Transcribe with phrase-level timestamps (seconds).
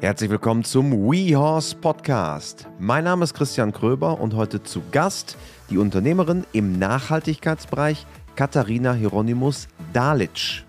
[0.00, 2.68] Herzlich willkommen zum WeHorse Podcast.
[2.78, 5.36] Mein Name ist Christian Kröber und heute zu Gast
[5.70, 8.06] die Unternehmerin im Nachhaltigkeitsbereich
[8.36, 10.62] Katharina Hieronymus Dalitsch.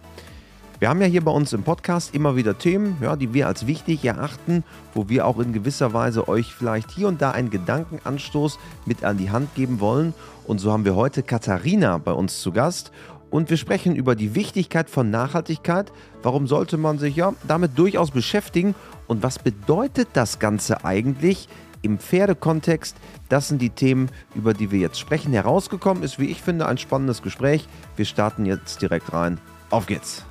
[0.80, 3.68] Wir haben ja hier bei uns im Podcast immer wieder Themen, ja, die wir als
[3.68, 4.64] wichtig erachten,
[4.96, 8.57] wo wir auch in gewisser Weise euch vielleicht hier und da einen Gedankenanstoß
[8.88, 10.16] mit an die Hand geben wollen.
[10.48, 12.91] Und so haben wir heute Katharina bei uns zu Gast
[13.32, 15.91] und wir sprechen über die Wichtigkeit von Nachhaltigkeit.
[16.21, 18.75] Warum sollte man sich ja damit durchaus beschäftigen
[19.07, 21.48] und was bedeutet das Ganze eigentlich
[21.81, 22.98] im Pferdekontext?
[23.30, 25.34] Das sind die Themen, über die wir jetzt sprechen.
[25.34, 27.68] Herausgekommen ist, wie ich finde, ein spannendes Gespräch.
[27.95, 29.40] Wir starten jetzt direkt rein.
[29.70, 30.26] Auf geht's!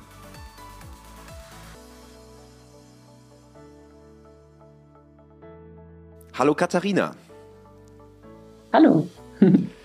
[6.37, 7.11] Hallo Katharina.
[8.71, 9.09] Hallo.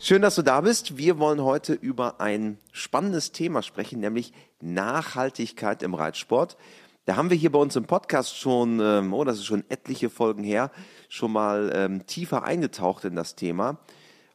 [0.00, 0.96] Schön, dass du da bist.
[0.96, 6.56] Wir wollen heute über ein spannendes Thema sprechen, nämlich Nachhaltigkeit im Reitsport.
[7.04, 10.08] Da haben wir hier bei uns im Podcast schon, ähm, oh, das ist schon etliche
[10.08, 10.70] Folgen her,
[11.08, 13.78] schon mal ähm, tiefer eingetaucht in das Thema.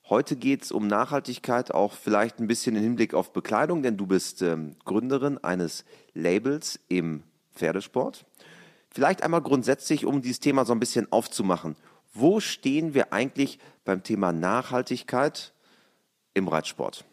[0.09, 4.06] Heute geht es um Nachhaltigkeit, auch vielleicht ein bisschen im Hinblick auf Bekleidung, denn du
[4.06, 7.23] bist ähm, Gründerin eines Labels im
[7.56, 8.25] Pferdesport.
[8.89, 11.78] Vielleicht einmal grundsätzlich, um dieses Thema so ein bisschen aufzumachen.
[12.14, 15.53] Wo stehen wir eigentlich beim Thema Nachhaltigkeit
[16.34, 17.06] im Reitsport?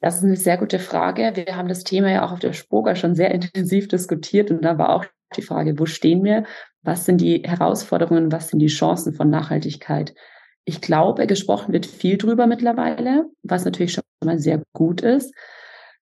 [0.00, 1.32] Das ist eine sehr gute Frage.
[1.34, 4.78] Wir haben das Thema ja auch auf der Spoga schon sehr intensiv diskutiert und da
[4.78, 5.04] war auch
[5.36, 6.44] die Frage, wo stehen wir?
[6.82, 8.30] Was sind die Herausforderungen?
[8.30, 10.14] Was sind die Chancen von Nachhaltigkeit?
[10.64, 15.34] Ich glaube, gesprochen wird viel drüber mittlerweile, was natürlich schon mal sehr gut ist.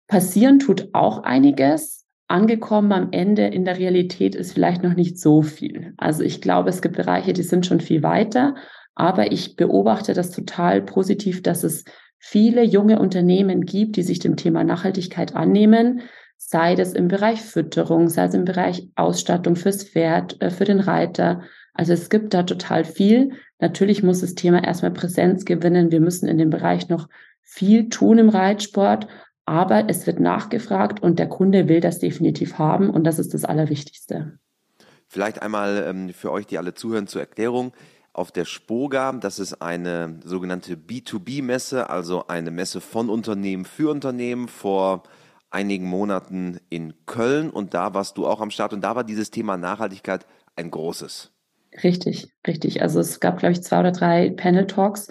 [0.07, 2.04] Passieren tut auch einiges.
[2.27, 5.93] Angekommen am Ende in der Realität ist vielleicht noch nicht so viel.
[5.97, 8.55] Also ich glaube, es gibt Bereiche, die sind schon viel weiter.
[8.95, 11.83] Aber ich beobachte das total positiv, dass es
[12.17, 16.01] viele junge Unternehmen gibt, die sich dem Thema Nachhaltigkeit annehmen,
[16.37, 20.79] sei das im Bereich Fütterung, sei es im Bereich Ausstattung fürs Pferd, äh, für den
[20.79, 21.41] Reiter.
[21.73, 23.31] Also es gibt da total viel.
[23.59, 25.91] Natürlich muss das Thema erstmal Präsenz gewinnen.
[25.91, 27.09] Wir müssen in dem Bereich noch
[27.41, 29.07] viel tun im Reitsport,
[29.45, 33.45] aber es wird nachgefragt und der Kunde will das definitiv haben und das ist das
[33.45, 34.39] Allerwichtigste.
[35.07, 37.73] Vielleicht einmal ähm, für euch, die alle zuhören, zur Erklärung
[38.11, 39.11] auf der Spoga.
[39.13, 45.03] Das ist eine sogenannte B2B-Messe, also eine Messe von Unternehmen für Unternehmen vor
[45.51, 47.49] einigen Monaten in Köln.
[47.49, 51.31] Und da warst du auch am Start und da war dieses Thema Nachhaltigkeit ein großes.
[51.83, 52.81] Richtig, richtig.
[52.81, 55.09] Also es gab, glaube ich, zwei oder drei Panel-Talks,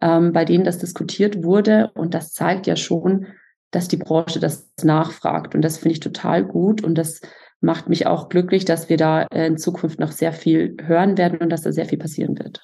[0.00, 1.90] ähm, bei denen das diskutiert wurde.
[1.94, 3.26] Und das zeigt ja schon,
[3.70, 5.54] dass die Branche das nachfragt.
[5.54, 6.82] Und das finde ich total gut.
[6.82, 7.20] Und das
[7.60, 11.50] macht mich auch glücklich, dass wir da in Zukunft noch sehr viel hören werden und
[11.50, 12.60] dass da sehr viel passieren wird.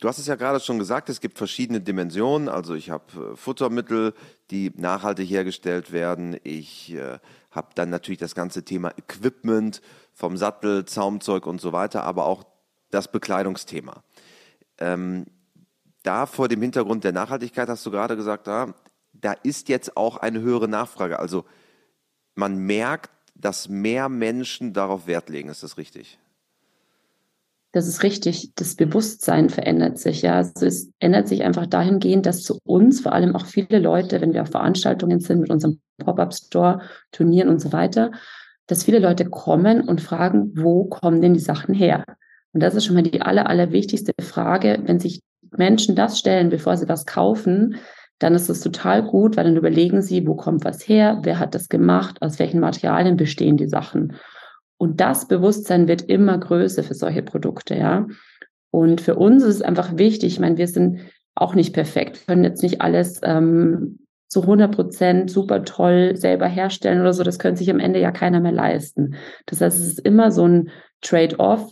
[0.00, 2.48] Du hast es ja gerade schon gesagt, es gibt verschiedene Dimensionen.
[2.48, 4.14] Also ich habe äh, Futtermittel,
[4.50, 6.38] die nachhaltig hergestellt werden.
[6.42, 7.18] Ich äh,
[7.50, 9.82] habe dann natürlich das ganze Thema Equipment
[10.14, 12.44] vom Sattel, Zaumzeug und so weiter, aber auch
[12.90, 14.02] das Bekleidungsthema.
[14.78, 15.26] Ähm,
[16.02, 18.74] da vor dem Hintergrund der Nachhaltigkeit hast du gerade gesagt, da,
[19.12, 21.18] da ist jetzt auch eine höhere Nachfrage.
[21.18, 21.44] Also
[22.34, 25.48] man merkt, dass mehr Menschen darauf Wert legen.
[25.48, 26.18] Ist das richtig?
[27.72, 28.52] Das ist richtig.
[28.56, 30.22] Das Bewusstsein verändert sich.
[30.22, 34.20] Ja, also es ändert sich einfach dahingehend, dass zu uns vor allem auch viele Leute,
[34.20, 36.80] wenn wir auf Veranstaltungen sind mit unserem Pop-up-Store,
[37.12, 38.10] Turnieren und so weiter,
[38.66, 42.04] dass viele Leute kommen und fragen, wo kommen denn die Sachen her?
[42.52, 45.22] Und das ist schon mal die aller, aller wichtigste Frage, wenn sich
[45.56, 47.76] Menschen das stellen, bevor sie was kaufen,
[48.20, 51.54] dann ist es total gut, weil dann überlegen sie, wo kommt was her, wer hat
[51.54, 54.14] das gemacht, aus welchen Materialien bestehen die Sachen.
[54.76, 58.06] Und das Bewusstsein wird immer größer für solche Produkte, ja.
[58.70, 61.00] Und für uns ist es einfach wichtig, ich meine, wir sind
[61.34, 63.98] auch nicht perfekt, können jetzt nicht alles ähm,
[64.28, 68.12] zu 100 Prozent super toll selber herstellen oder so, das könnte sich am Ende ja
[68.12, 69.14] keiner mehr leisten.
[69.46, 70.70] Das heißt, es ist immer so ein
[71.00, 71.70] Trade-off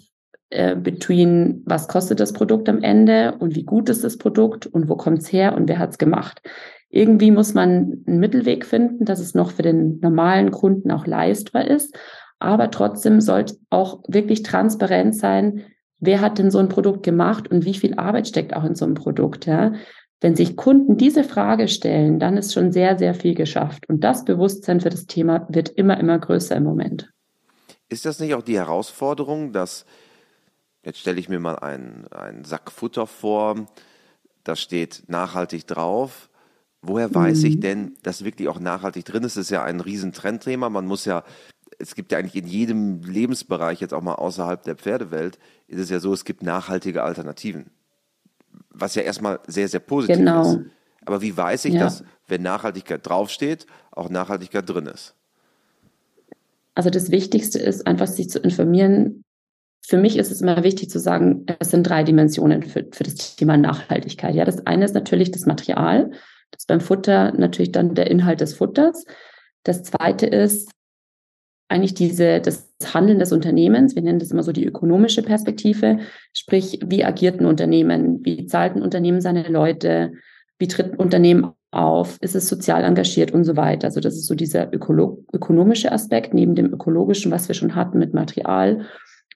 [0.50, 4.88] äh, between, was kostet das Produkt am Ende und wie gut ist das Produkt und
[4.88, 6.40] wo kommt es her und wer hat es gemacht.
[6.90, 11.66] Irgendwie muss man einen Mittelweg finden, dass es noch für den normalen Kunden auch leistbar
[11.66, 11.94] ist.
[12.38, 15.64] Aber trotzdem sollte auch wirklich transparent sein,
[16.00, 18.84] wer hat denn so ein Produkt gemacht und wie viel Arbeit steckt auch in so
[18.84, 19.46] einem Produkt.
[19.46, 19.72] Ja?
[20.20, 23.88] Wenn sich Kunden diese Frage stellen, dann ist schon sehr, sehr viel geschafft.
[23.88, 27.10] Und das Bewusstsein für das Thema wird immer, immer größer im Moment.
[27.88, 29.84] Ist das nicht auch die Herausforderung, dass
[30.88, 33.66] Jetzt stelle ich mir mal einen, einen Sack Futter vor,
[34.42, 36.30] da steht nachhaltig drauf.
[36.80, 37.46] Woher weiß mhm.
[37.46, 39.36] ich denn, dass wirklich auch nachhaltig drin ist?
[39.36, 40.70] Das ist ja ein riesen Trendthema.
[40.70, 41.24] Man muss ja,
[41.78, 45.90] es gibt ja eigentlich in jedem Lebensbereich, jetzt auch mal außerhalb der Pferdewelt, ist es
[45.90, 47.66] ja so, es gibt nachhaltige Alternativen.
[48.70, 50.52] Was ja erstmal sehr, sehr positiv genau.
[50.52, 50.60] ist.
[51.04, 51.80] Aber wie weiß ich, ja.
[51.80, 55.14] dass, wenn Nachhaltigkeit draufsteht, auch Nachhaltigkeit drin ist?
[56.74, 59.22] Also das Wichtigste ist einfach, sich zu informieren.
[59.86, 63.36] Für mich ist es immer wichtig zu sagen, es sind drei Dimensionen für, für das
[63.36, 64.34] Thema Nachhaltigkeit.
[64.34, 66.10] Ja, das eine ist natürlich das Material.
[66.50, 69.04] Das beim Futter natürlich dann der Inhalt des Futters.
[69.64, 70.70] Das zweite ist
[71.68, 73.94] eigentlich diese, das Handeln des Unternehmens.
[73.94, 75.98] Wir nennen das immer so die ökonomische Perspektive.
[76.32, 78.24] Sprich, wie agiert ein Unternehmen?
[78.24, 80.12] Wie zahlt ein Unternehmen seine Leute?
[80.58, 82.16] Wie tritt ein Unternehmen auf?
[82.22, 83.88] Ist es sozial engagiert und so weiter?
[83.88, 88.14] Also das ist so dieser ökonomische Aspekt neben dem ökologischen, was wir schon hatten mit
[88.14, 88.86] Material.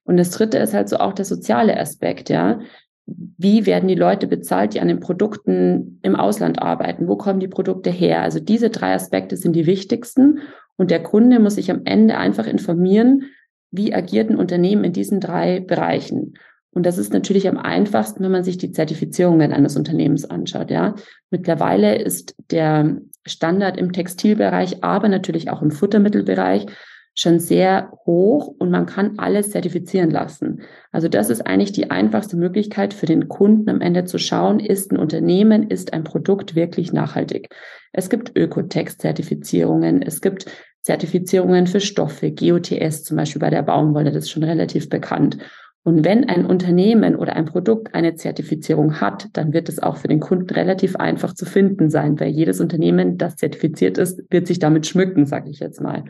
[0.05, 2.61] Und das dritte ist halt so auch der soziale Aspekt, ja.
[3.05, 7.09] Wie werden die Leute bezahlt, die an den Produkten im Ausland arbeiten?
[7.09, 8.23] Wo kommen die Produkte her?
[8.23, 10.39] Also diese drei Aspekte sind die wichtigsten.
[10.77, 13.25] Und der Kunde muss sich am Ende einfach informieren,
[13.73, 16.35] wie agiert ein Unternehmen in diesen drei Bereichen.
[16.75, 20.71] Und das ist natürlich am einfachsten, wenn man sich die Zertifizierungen eines Unternehmens anschaut.
[20.71, 20.95] Ja,
[21.31, 22.97] mittlerweile ist der
[23.27, 26.67] Standard im Textilbereich, aber natürlich auch im Futtermittelbereich
[27.15, 30.63] schon sehr hoch und man kann alles zertifizieren lassen.
[30.93, 34.93] Also das ist eigentlich die einfachste Möglichkeit für den Kunden am Ende zu schauen, ist
[34.93, 37.49] ein Unternehmen, ist ein Produkt wirklich nachhaltig.
[37.93, 40.47] Es gibt Ökotext-Zertifizierungen, es gibt
[40.81, 45.37] Zertifizierungen für Stoffe, GOTS zum Beispiel bei der Baumwolle, das ist schon relativ bekannt.
[45.85, 50.09] Und wenn ein Unternehmen oder ein Produkt eine Zertifizierung hat, dann wird es auch für
[50.09, 54.61] den Kunden relativ einfach zu finden sein, weil jedes Unternehmen, das zertifiziert ist, wird sich
[54.61, 56.05] damit schmücken, sage ich jetzt mal.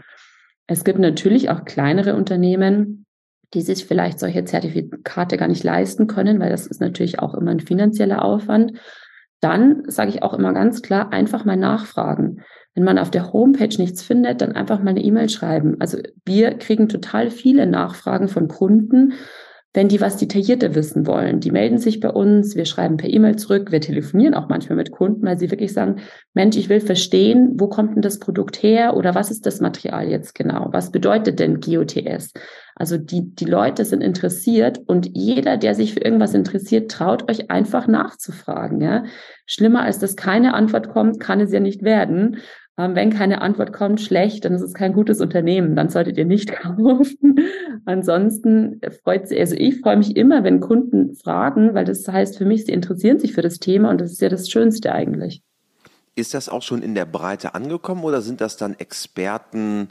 [0.73, 3.05] Es gibt natürlich auch kleinere Unternehmen,
[3.53, 7.51] die sich vielleicht solche Zertifikate gar nicht leisten können, weil das ist natürlich auch immer
[7.51, 8.79] ein finanzieller Aufwand.
[9.41, 12.41] Dann sage ich auch immer ganz klar, einfach mal nachfragen.
[12.75, 15.77] Wenn man auf der Homepage nichts findet, dann einfach mal eine E-Mail schreiben.
[15.79, 19.13] Also wir kriegen total viele Nachfragen von Kunden,
[19.75, 21.41] wenn die was detaillierter wissen wollen.
[21.41, 24.93] Die melden sich bei uns, wir schreiben per E-Mail zurück, wir telefonieren auch manchmal mit
[24.93, 25.97] Kunden, weil sie wirklich sagen,
[26.35, 30.09] Mensch, ich will verstehen, wo kommt denn das Produkt her oder was ist das Material
[30.09, 30.69] jetzt genau?
[30.73, 32.33] Was bedeutet denn GOTS?
[32.75, 37.51] Also die, die Leute sind interessiert und jeder, der sich für irgendwas interessiert, traut euch
[37.51, 38.81] einfach nachzufragen.
[38.81, 39.05] Ja?
[39.47, 42.39] Schlimmer als dass keine Antwort kommt, kann es ja nicht werden.
[42.79, 46.25] Ähm, wenn keine Antwort kommt, schlecht, dann ist es kein gutes Unternehmen, dann solltet ihr
[46.25, 47.39] nicht kaufen.
[47.85, 52.45] Ansonsten freut sie, also ich freue mich immer, wenn Kunden fragen, weil das heißt für
[52.45, 55.43] mich, sie interessieren sich für das Thema und das ist ja das Schönste eigentlich.
[56.15, 59.89] Ist das auch schon in der Breite angekommen oder sind das dann Experten,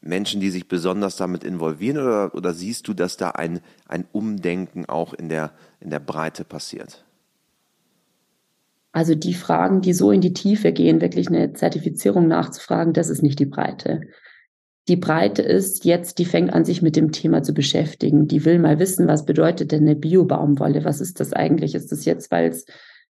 [0.00, 4.86] Menschen, die sich besonders damit involvieren oder, oder siehst du, dass da ein, ein Umdenken
[4.86, 7.04] auch in der, in der Breite passiert?
[8.98, 13.22] Also die Fragen, die so in die Tiefe gehen, wirklich eine Zertifizierung nachzufragen, das ist
[13.22, 14.00] nicht die Breite.
[14.88, 18.26] Die Breite ist jetzt, die fängt an, sich mit dem Thema zu beschäftigen.
[18.26, 20.84] Die will mal wissen, was bedeutet denn eine Biobaumwolle?
[20.84, 21.76] Was ist das eigentlich?
[21.76, 22.66] Ist das jetzt, weil es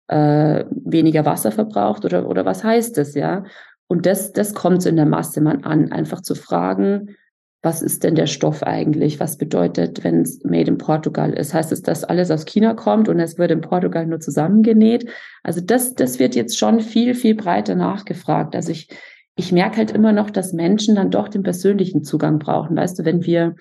[0.10, 3.46] äh, weniger Wasser verbraucht oder, oder was heißt das, ja?
[3.88, 7.16] Und das, das kommt so in der Masse man an, einfach zu fragen,
[7.64, 9.20] was ist denn der Stoff eigentlich?
[9.20, 11.54] Was bedeutet, wenn es made in Portugal ist?
[11.54, 15.10] Heißt es, dass alles aus China kommt und es wird in Portugal nur zusammengenäht?
[15.44, 18.56] Also das, das wird jetzt schon viel, viel breiter nachgefragt.
[18.56, 18.90] Also ich,
[19.36, 22.78] ich merke halt immer noch, dass Menschen dann doch den persönlichen Zugang brauchen.
[22.78, 23.56] Weißt du, wenn wir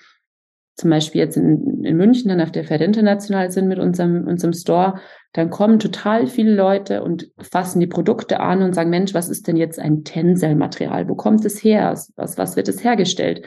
[0.77, 4.53] zum Beispiel jetzt in, in München dann auf der Pferd International sind mit unserem, unserem
[4.53, 5.01] Store,
[5.33, 9.49] dann kommen total viele Leute und fassen die Produkte an und sagen, Mensch, was ist
[9.49, 11.09] denn jetzt ein Tencel-Material?
[11.09, 11.97] Wo kommt es her?
[12.17, 13.47] Was, was wird es hergestellt?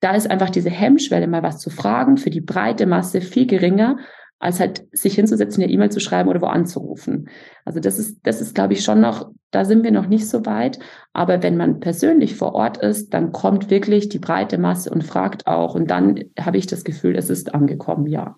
[0.00, 3.98] Da ist einfach diese Hemmschwelle, mal was zu fragen, für die breite Masse viel geringer,
[4.38, 7.28] als halt sich hinzusetzen, eine E-Mail zu schreiben oder wo anzurufen.
[7.66, 10.46] Also das ist, das ist, glaube ich, schon noch, da sind wir noch nicht so
[10.46, 10.78] weit.
[11.12, 15.46] Aber wenn man persönlich vor Ort ist, dann kommt wirklich die breite Masse und fragt
[15.46, 15.74] auch.
[15.74, 18.36] Und dann habe ich das Gefühl, es ist angekommen, ja.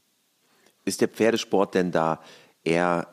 [0.85, 2.19] Ist der Pferdesport denn da
[2.65, 3.07] eher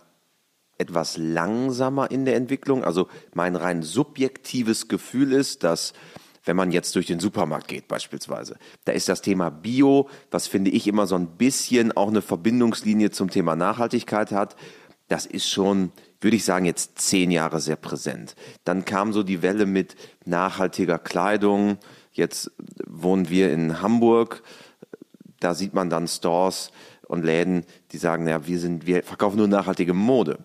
[0.80, 2.84] etwas langsamer in der Entwicklung?
[2.84, 5.94] Also mein rein subjektives Gefühl ist, dass
[6.50, 8.58] wenn man jetzt durch den Supermarkt geht beispielsweise.
[8.84, 13.12] Da ist das Thema Bio, was finde ich immer so ein bisschen auch eine Verbindungslinie
[13.12, 14.56] zum Thema Nachhaltigkeit hat.
[15.10, 18.36] Das ist schon, würde ich sagen, jetzt zehn Jahre sehr präsent.
[18.64, 21.78] Dann kam so die Welle mit nachhaltiger Kleidung.
[22.12, 22.50] Jetzt
[22.88, 24.42] wohnen wir in Hamburg.
[25.40, 26.72] Da sieht man dann Stores
[27.08, 30.40] und Läden, die sagen, ja, wir sind, wir verkaufen nur nachhaltige Mode.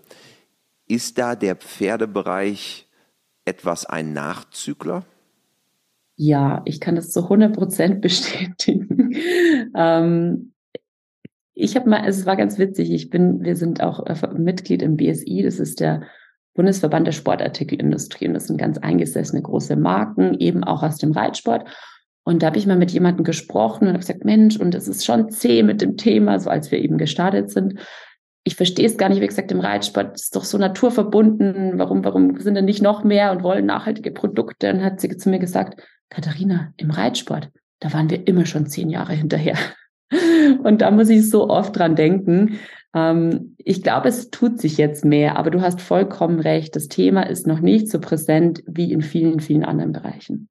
[0.87, 2.88] Ist da der Pferdebereich
[3.46, 5.06] etwas ein Nachzügler?
[6.16, 9.12] Ja, ich kann das zu 100 Prozent bestätigen.
[9.76, 10.52] ähm,
[11.54, 14.97] ich habe mal, es war ganz witzig, ich bin, wir sind auch äh, Mitglied im
[14.97, 16.02] BSI, das ist der
[16.54, 21.68] Bundesverband der Sportartikelindustrie und das sind ganz eingesessene große Marken, eben auch aus dem Reitsport.
[22.25, 25.04] Und da habe ich mal mit jemandem gesprochen und habe gesagt, Mensch, und es ist
[25.04, 27.78] schon zäh mit dem Thema, so als wir eben gestartet sind
[28.44, 31.78] ich verstehe es gar nicht, wie gesagt, im Reitsport ist doch so naturverbunden.
[31.78, 34.66] Warum, warum sind denn nicht noch mehr und wollen nachhaltige Produkte?
[34.66, 38.90] Dann hat sie zu mir gesagt, Katharina, im Reitsport, da waren wir immer schon zehn
[38.90, 39.56] Jahre hinterher.
[40.62, 42.58] Und da muss ich so oft dran denken.
[42.94, 46.76] Ähm, ich glaube, es tut sich jetzt mehr, aber du hast vollkommen recht.
[46.76, 50.48] Das Thema ist noch nicht so präsent wie in vielen, vielen anderen Bereichen.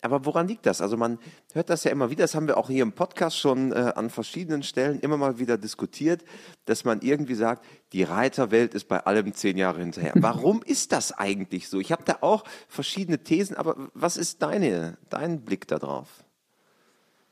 [0.00, 0.80] Aber woran liegt das?
[0.80, 1.18] Also man
[1.52, 4.10] hört das ja immer wieder, das haben wir auch hier im Podcast schon äh, an
[4.10, 6.24] verschiedenen Stellen immer mal wieder diskutiert,
[6.64, 10.12] dass man irgendwie sagt, die Reiterwelt ist bei allem zehn Jahre hinterher.
[10.16, 11.80] Warum ist das eigentlich so?
[11.80, 16.24] Ich habe da auch verschiedene Thesen, aber was ist deine, dein Blick darauf?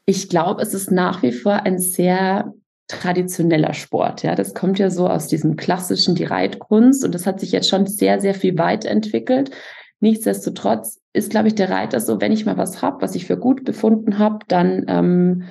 [0.07, 2.53] Ich glaube, es ist nach wie vor ein sehr
[2.91, 4.23] traditioneller Sport.
[4.23, 7.69] Ja, das kommt ja so aus diesem klassischen, die Reitkunst und das hat sich jetzt
[7.69, 9.53] schon sehr, sehr viel weiterentwickelt.
[10.01, 13.37] Nichtsdestotrotz ist, glaube ich, der Reiter so, wenn ich mal was habe, was ich für
[13.37, 15.43] gut befunden habe, dann ähm,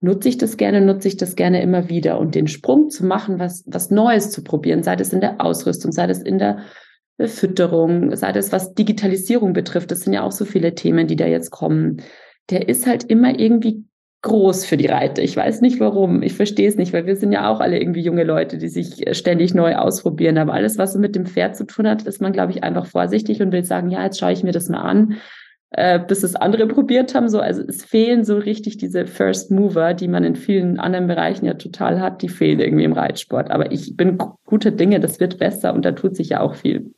[0.00, 2.18] nutze ich das gerne, nutze ich das gerne immer wieder.
[2.18, 5.92] Und den Sprung zu machen, was, was Neues zu probieren, sei das in der Ausrüstung,
[5.92, 6.58] sei das in der
[7.18, 11.26] Fütterung, sei das was Digitalisierung betrifft, das sind ja auch so viele Themen, die da
[11.26, 12.02] jetzt kommen.
[12.50, 13.84] Der ist halt immer irgendwie
[14.24, 15.22] groß für die Reiter.
[15.22, 16.22] Ich weiß nicht warum.
[16.22, 19.06] Ich verstehe es nicht, weil wir sind ja auch alle irgendwie junge Leute, die sich
[19.06, 20.38] äh, ständig neu ausprobieren.
[20.38, 22.86] Aber alles, was so mit dem Pferd zu tun hat, ist man, glaube ich, einfach
[22.86, 25.18] vorsichtig und will sagen, ja, jetzt schaue ich mir das mal an,
[25.70, 27.28] äh, bis es andere probiert haben.
[27.28, 31.44] So, also es fehlen so richtig diese First Mover, die man in vielen anderen Bereichen
[31.44, 33.50] ja total hat, die fehlen irgendwie im Reitsport.
[33.50, 36.94] Aber ich bin guter Dinge, das wird besser und da tut sich ja auch viel.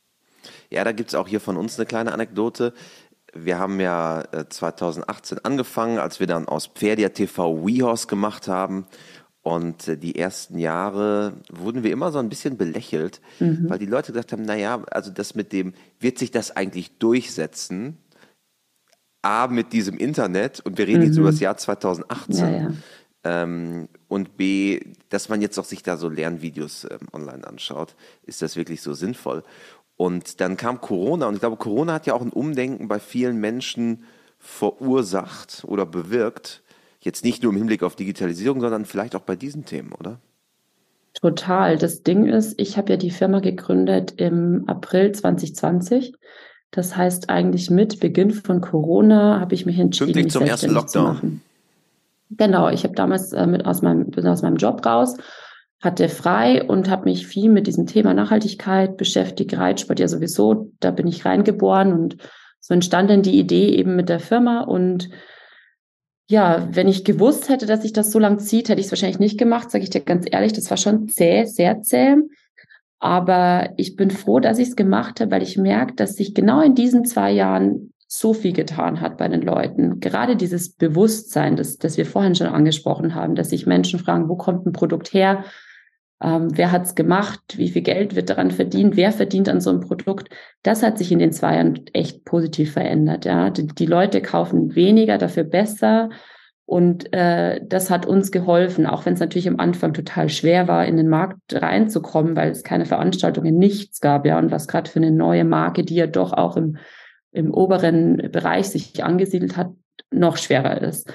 [0.71, 2.73] Ja, da gibt es auch hier von uns eine kleine Anekdote
[3.45, 8.87] wir haben ja 2018 äh, angefangen, als wir dann aus Pferdia TV WeHorse gemacht haben.
[9.43, 13.69] Und äh, die ersten Jahre wurden wir immer so ein bisschen belächelt, mhm.
[13.69, 17.99] weil die Leute gesagt haben, naja, also das mit dem, wird sich das eigentlich durchsetzen?
[19.23, 21.07] A, mit diesem Internet, und wir reden mhm.
[21.07, 22.37] jetzt über das Jahr 2018.
[22.37, 22.71] Ja, ja.
[23.25, 28.41] Ähm, und B, dass man jetzt auch sich da so Lernvideos ähm, online anschaut, ist
[28.41, 29.43] das wirklich so sinnvoll?
[29.97, 33.39] Und dann kam Corona und ich glaube, Corona hat ja auch ein Umdenken bei vielen
[33.39, 34.05] Menschen
[34.39, 36.63] verursacht oder bewirkt.
[37.01, 40.19] Jetzt nicht nur im Hinblick auf Digitalisierung, sondern vielleicht auch bei diesen Themen, oder?
[41.15, 41.79] Total.
[41.79, 46.13] Das Ding ist, ich habe ja die Firma gegründet im April 2020.
[46.71, 51.41] Das heißt, eigentlich mit Beginn von Corona habe ich mich entschieden, Pünktlich zum ersten Lockdown.
[52.31, 55.17] Genau, ich habe damals äh, mit aus meinem, bin aus meinem Job raus
[55.81, 60.91] hatte frei und habe mich viel mit diesem Thema Nachhaltigkeit beschäftigt, Reitsport ja sowieso, da
[60.91, 62.17] bin ich reingeboren und
[62.61, 65.11] so entstand dann die Idee eben mit der Firma und
[66.29, 69.21] ja, wenn ich gewusst hätte, dass sich das so lang zieht, hätte ich es wahrscheinlich
[69.21, 72.17] nicht gemacht, sage ich dir ganz ehrlich, das war schon zäh, sehr zäh.
[72.99, 76.61] Aber ich bin froh, dass ich es gemacht habe, weil ich merke, dass sich genau
[76.63, 80.01] in diesen zwei Jahren so viel getan hat bei den Leuten.
[80.01, 84.37] Gerade dieses Bewusstsein, das, das wir vorhin schon angesprochen haben, dass sich Menschen fragen, wo
[84.37, 85.45] kommt ein Produkt her?
[86.23, 89.81] Ähm, wer hat's gemacht, wie viel Geld wird daran verdient, wer verdient an so einem
[89.81, 90.29] Produkt.
[90.63, 93.27] Das hat sich in den zwei Jahren echt positiv verändert.
[93.27, 96.09] Ja, die, die Leute kaufen weniger, dafür besser.
[96.65, 100.85] Und äh, das hat uns geholfen, auch wenn es natürlich am Anfang total schwer war,
[100.85, 104.39] in den Markt reinzukommen, weil es keine Veranstaltungen, nichts gab, ja.
[104.39, 106.79] Und was gerade für eine neue Marke, die ja doch auch im,
[107.31, 109.71] im oberen Bereich sich angesiedelt hat,
[110.11, 111.13] noch schwerer ist.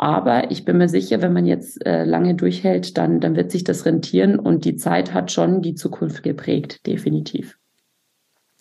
[0.00, 3.64] Aber ich bin mir sicher, wenn man jetzt äh, lange durchhält, dann, dann wird sich
[3.64, 7.58] das rentieren und die Zeit hat schon die Zukunft geprägt, definitiv.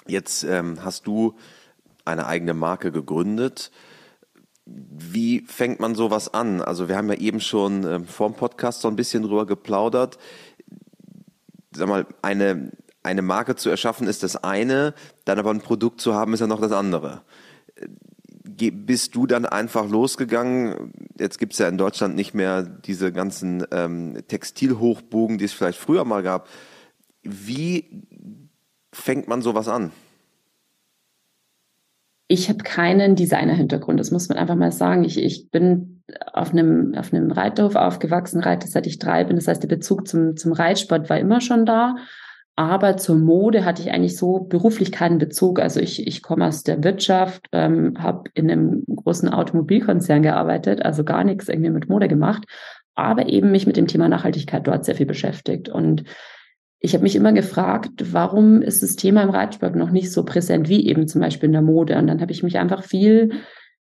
[0.07, 1.35] Jetzt ähm, hast du
[2.05, 3.71] eine eigene Marke gegründet.
[4.65, 6.59] Wie fängt man sowas an?
[6.61, 10.17] Also wir haben ja eben schon ähm, vor dem Podcast so ein bisschen drüber geplaudert.
[11.71, 12.71] Sag mal, eine,
[13.03, 16.47] eine Marke zu erschaffen ist das eine, dann aber ein Produkt zu haben ist ja
[16.47, 17.21] noch das andere
[18.57, 20.91] bist du dann einfach losgegangen?
[21.19, 25.79] Jetzt gibt es ja in Deutschland nicht mehr diese ganzen ähm, Textilhochbogen, die es vielleicht
[25.79, 26.47] früher mal gab.
[27.23, 28.07] Wie
[28.93, 29.91] fängt man sowas an?
[32.29, 35.05] Ich habe keinen Designer-Hintergrund, das muss man einfach mal sagen.
[35.05, 39.37] Ich, ich bin auf einem, auf einem Reiterhof aufgewachsen, reite seit ich drei bin.
[39.37, 41.95] Das heißt, der Bezug zum, zum Reitsport war immer schon da.
[42.59, 45.59] Aber zur Mode hatte ich eigentlich so beruflich keinen Bezug.
[45.59, 51.03] Also ich, ich komme aus der Wirtschaft, ähm, habe in einem großen Automobilkonzern gearbeitet, also
[51.03, 52.45] gar nichts irgendwie mit Mode gemacht,
[52.95, 55.69] aber eben mich mit dem Thema Nachhaltigkeit dort sehr viel beschäftigt.
[55.69, 56.03] Und
[56.79, 60.67] ich habe mich immer gefragt, warum ist das Thema im Reitsport noch nicht so präsent
[60.67, 61.95] wie eben zum Beispiel in der Mode?
[61.95, 63.33] Und dann habe ich mich einfach viel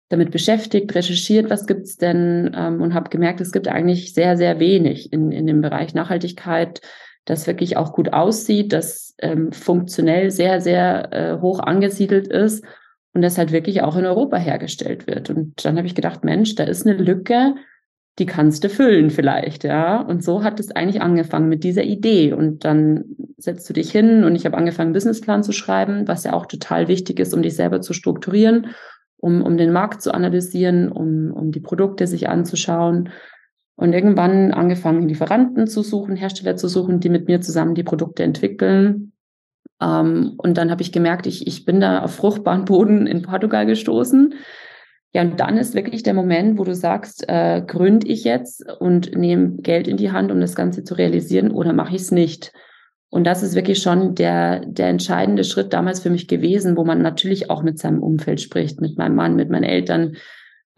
[0.07, 4.61] damit beschäftigt, recherchiert, was gibt's denn ähm, und habe gemerkt, es gibt eigentlich sehr, sehr
[4.61, 6.79] wenig in, in dem Bereich Nachhaltigkeit
[7.25, 12.65] das wirklich auch gut aussieht, das ähm, funktionell sehr, sehr äh, hoch angesiedelt ist
[13.13, 15.29] und das halt wirklich auch in Europa hergestellt wird.
[15.29, 17.55] Und dann habe ich gedacht, Mensch, da ist eine Lücke,
[18.19, 20.01] die kannst du füllen vielleicht, ja.
[20.01, 22.33] Und so hat es eigentlich angefangen mit dieser Idee.
[22.33, 23.05] Und dann
[23.37, 26.87] setzt du dich hin und ich habe angefangen, Businessplan zu schreiben, was ja auch total
[26.87, 28.67] wichtig ist, um dich selber zu strukturieren.
[29.21, 33.09] um, um den Markt zu analysieren, um, um die Produkte sich anzuschauen.
[33.81, 38.21] Und irgendwann angefangen, Lieferanten zu suchen, Hersteller zu suchen, die mit mir zusammen die Produkte
[38.21, 39.11] entwickeln.
[39.81, 43.65] Ähm, und dann habe ich gemerkt, ich, ich bin da auf fruchtbaren Boden in Portugal
[43.65, 44.35] gestoßen.
[45.13, 49.17] Ja, und dann ist wirklich der Moment, wo du sagst, äh, gründe ich jetzt und
[49.17, 52.53] nehme Geld in die Hand, um das Ganze zu realisieren, oder mache ich es nicht?
[53.09, 57.01] Und das ist wirklich schon der, der entscheidende Schritt damals für mich gewesen, wo man
[57.01, 60.17] natürlich auch mit seinem Umfeld spricht, mit meinem Mann, mit meinen Eltern.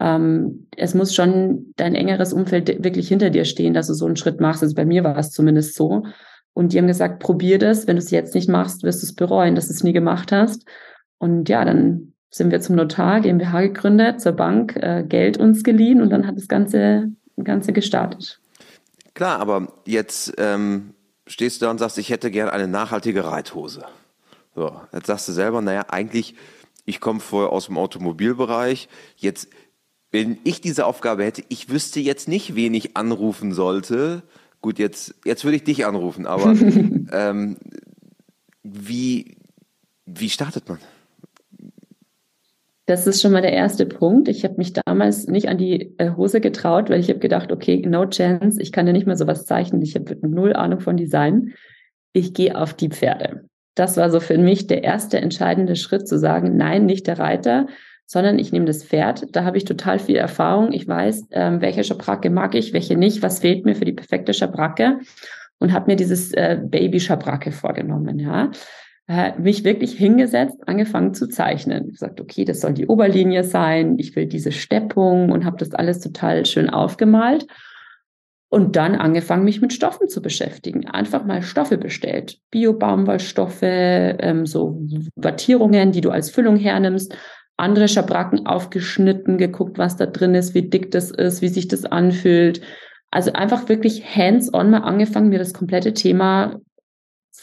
[0.00, 4.16] Ähm, es muss schon dein engeres Umfeld wirklich hinter dir stehen, dass du so einen
[4.16, 4.62] Schritt machst.
[4.62, 6.04] Also bei mir war es zumindest so.
[6.52, 7.86] Und die haben gesagt, probier das.
[7.86, 10.32] Wenn du es jetzt nicht machst, wirst du es bereuen, dass du es nie gemacht
[10.32, 10.66] hast.
[11.18, 16.02] Und ja, dann sind wir zum Notar, GmbH gegründet, zur Bank, äh, Geld uns geliehen
[16.02, 18.40] und dann hat das Ganze, Ganze gestartet.
[19.14, 20.94] Klar, aber jetzt ähm,
[21.28, 23.84] stehst du da und sagst, ich hätte gern eine nachhaltige Reithose.
[24.56, 26.34] So, jetzt sagst du selber, naja, eigentlich,
[26.84, 28.88] ich komme vorher aus dem Automobilbereich.
[29.16, 29.48] Jetzt,
[30.14, 34.22] wenn ich diese Aufgabe hätte, ich wüsste jetzt nicht, wen ich anrufen sollte.
[34.60, 36.52] Gut, jetzt, jetzt würde ich dich anrufen, aber
[37.12, 37.56] ähm,
[38.62, 39.36] wie,
[40.06, 40.78] wie startet man?
[42.86, 44.28] Das ist schon mal der erste Punkt.
[44.28, 47.82] Ich habe mich damals nicht an die äh, Hose getraut, weil ich habe gedacht, okay,
[47.84, 49.82] no chance, ich kann ja nicht mehr sowas zeichnen.
[49.82, 51.54] Ich habe null Ahnung von Design.
[52.12, 53.48] Ich gehe auf die Pferde.
[53.74, 57.66] Das war so für mich der erste entscheidende Schritt zu sagen, nein, nicht der Reiter,
[58.06, 59.34] sondern ich nehme das Pferd.
[59.34, 60.72] Da habe ich total viel Erfahrung.
[60.72, 64.34] Ich weiß, ähm, welche Schabracke mag ich, welche nicht, was fehlt mir für die perfekte
[64.34, 65.00] Schabracke
[65.58, 68.18] und habe mir dieses äh, Baby-Schabracke vorgenommen.
[68.18, 68.50] Ja,
[69.06, 71.86] äh, mich wirklich hingesetzt, angefangen zu zeichnen.
[71.86, 75.74] Ich gesagt, okay, das soll die Oberlinie sein, ich will diese Steppung und habe das
[75.74, 77.46] alles total schön aufgemalt.
[78.48, 80.86] Und dann angefangen, mich mit Stoffen zu beschäftigen.
[80.86, 82.38] Einfach mal Stoffe bestellt.
[82.52, 84.80] Bio-Baumwollstoffe, ähm, so
[85.16, 87.16] Wattierungen, die du als Füllung hernimmst.
[87.56, 91.84] Andere Schabracken aufgeschnitten, geguckt, was da drin ist, wie dick das ist, wie sich das
[91.84, 92.60] anfühlt.
[93.10, 96.60] Also einfach wirklich hands-on mal angefangen, mir das komplette Thema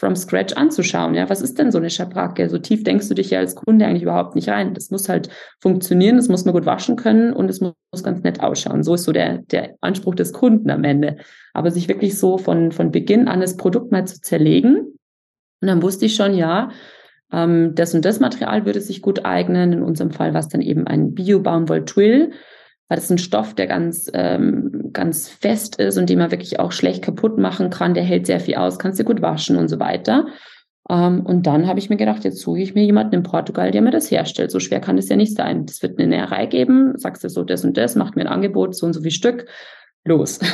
[0.01, 1.13] from scratch anzuschauen.
[1.13, 2.49] Ja, was ist denn so eine Schabracke?
[2.49, 4.73] So tief denkst du dich ja als Kunde eigentlich überhaupt nicht rein.
[4.73, 8.41] Das muss halt funktionieren, das muss man gut waschen können und es muss, ganz nett
[8.41, 8.83] ausschauen.
[8.83, 11.17] So ist so der, der Anspruch des Kunden am Ende.
[11.53, 14.77] Aber sich wirklich so von, von Beginn an das Produkt mal zu zerlegen.
[15.61, 16.71] Und dann wusste ich schon, ja,
[17.31, 19.73] ähm, das und das Material würde sich gut eignen.
[19.73, 22.31] In unserem Fall war es dann eben ein Bio-Baumwoll-Twill
[22.91, 26.59] weil das ist ein Stoff, der ganz, ähm, ganz fest ist und den man wirklich
[26.59, 27.93] auch schlecht kaputt machen kann.
[27.93, 30.25] Der hält sehr viel aus, kannst du gut waschen und so weiter.
[30.89, 33.81] Ähm, und dann habe ich mir gedacht, jetzt suche ich mir jemanden in Portugal, der
[33.81, 34.51] mir das herstellt.
[34.51, 35.65] So schwer kann es ja nicht sein.
[35.65, 38.75] Das wird eine Näherei geben, sagst du so das und das, macht mir ein Angebot,
[38.75, 39.45] so und so viel Stück,
[40.03, 40.39] los.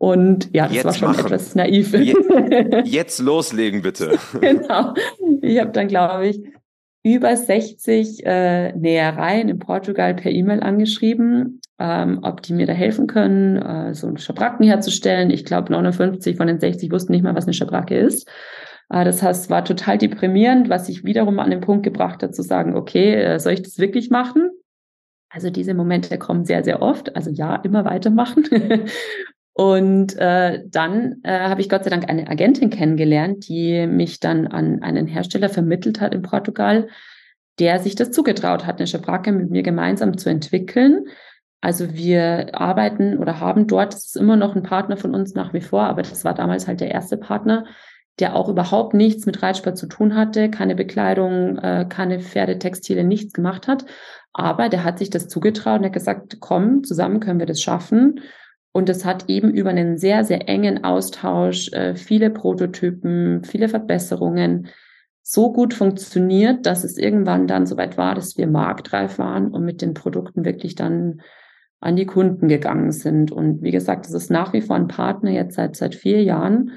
[0.00, 1.26] Und ja, das jetzt war schon machen.
[1.26, 1.92] etwas naiv.
[2.84, 4.16] Jetzt loslegen, bitte.
[4.40, 4.94] genau.
[5.48, 6.42] Ich habe dann, glaube ich,
[7.02, 13.06] über 60 äh, Nähereien in Portugal per E-Mail angeschrieben, ähm, ob die mir da helfen
[13.06, 15.30] können, äh, so einen Schabracken herzustellen.
[15.30, 18.28] Ich glaube, 59 von den 60 wussten nicht mal, was eine Schabracke ist.
[18.90, 22.42] Äh, das heißt, war total deprimierend, was sich wiederum an den Punkt gebracht hat, zu
[22.42, 24.50] sagen, okay, äh, soll ich das wirklich machen?
[25.30, 27.14] Also diese Momente kommen sehr, sehr oft.
[27.16, 28.44] Also ja, immer weitermachen.
[29.58, 34.46] Und äh, dann äh, habe ich Gott sei Dank eine Agentin kennengelernt, die mich dann
[34.46, 36.86] an einen Hersteller vermittelt hat in Portugal,
[37.58, 41.06] der sich das zugetraut hat, eine Schabracke mit mir gemeinsam zu entwickeln.
[41.60, 45.52] Also wir arbeiten oder haben dort, das ist immer noch ein Partner von uns nach
[45.52, 47.66] wie vor, aber das war damals halt der erste Partner,
[48.20, 53.32] der auch überhaupt nichts mit Reitsport zu tun hatte, keine Bekleidung, äh, keine Pferdetextile, nichts
[53.32, 53.86] gemacht hat.
[54.32, 58.20] Aber der hat sich das zugetraut und hat gesagt, komm, zusammen können wir das schaffen.
[58.78, 64.68] Und es hat eben über einen sehr, sehr engen Austausch, äh, viele Prototypen, viele Verbesserungen
[65.20, 69.82] so gut funktioniert, dass es irgendwann dann soweit war, dass wir marktreif waren und mit
[69.82, 71.22] den Produkten wirklich dann
[71.80, 73.32] an die Kunden gegangen sind.
[73.32, 76.70] Und wie gesagt, es ist nach wie vor ein Partner jetzt seit, seit vier Jahren.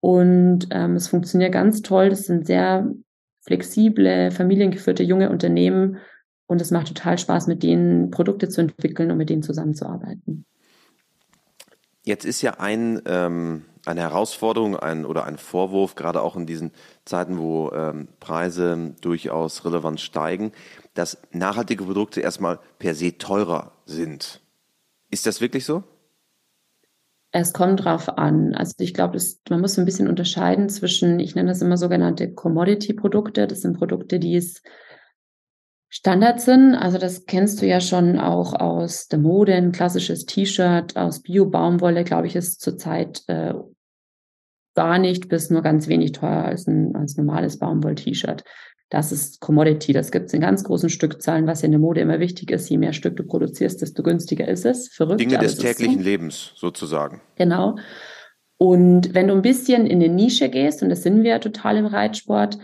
[0.00, 2.08] Und ähm, es funktioniert ganz toll.
[2.08, 2.90] Das sind sehr
[3.42, 5.98] flexible, familiengeführte junge Unternehmen.
[6.46, 10.44] Und es macht total Spaß, mit denen Produkte zu entwickeln und mit denen zusammenzuarbeiten.
[12.06, 16.70] Jetzt ist ja ein, ähm, eine Herausforderung ein, oder ein Vorwurf, gerade auch in diesen
[17.04, 20.52] Zeiten, wo ähm, Preise durchaus relevant steigen,
[20.94, 24.40] dass nachhaltige Produkte erstmal per se teurer sind.
[25.10, 25.82] Ist das wirklich so?
[27.32, 28.54] Es kommt drauf an.
[28.54, 29.18] Also ich glaube,
[29.50, 33.48] man muss ein bisschen unterscheiden zwischen, ich nenne das immer sogenannte Commodity-Produkte.
[33.48, 34.62] Das sind Produkte, die es
[35.88, 36.74] Standard sind.
[36.74, 42.04] Also das kennst du ja schon auch aus der Mode, ein klassisches T-Shirt aus Bio-Baumwolle,
[42.04, 43.54] glaube ich, ist zurzeit äh,
[44.74, 48.44] gar nicht bis nur ganz wenig teuer als ein als normales Baumwoll-T-Shirt.
[48.88, 49.92] das ist Commodity.
[49.92, 52.68] Das gibt es in ganz großen Stückzahlen, was in der Mode immer wichtig ist.
[52.68, 54.88] Je mehr Stück du produzierst, desto günstiger ist es.
[54.88, 55.20] Verrückt.
[55.20, 56.04] Dinge des täglichen so.
[56.04, 57.20] Lebens sozusagen.
[57.36, 57.76] Genau.
[58.58, 61.76] Und wenn du ein bisschen in eine Nische gehst, und das sind wir ja total
[61.76, 62.58] im Reitsport,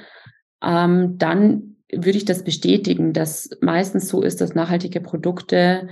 [0.63, 5.89] ähm, dann würde ich das bestätigen, dass meistens so ist, dass nachhaltige Produkte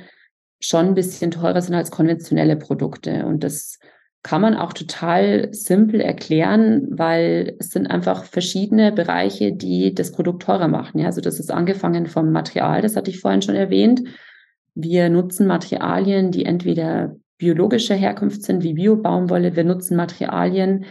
[0.60, 3.26] schon ein bisschen teurer sind als konventionelle Produkte.
[3.26, 3.78] Und das
[4.22, 10.42] kann man auch total simpel erklären, weil es sind einfach verschiedene Bereiche, die das Produkt
[10.42, 11.00] teurer machen.
[11.00, 14.02] Ja, also das ist angefangen vom Material, das hatte ich vorhin schon erwähnt.
[14.74, 19.56] Wir nutzen Materialien, die entweder biologischer Herkunft sind, wie Bio-Baumwolle.
[19.56, 20.84] Wir nutzen Materialien,